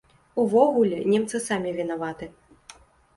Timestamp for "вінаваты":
1.79-2.31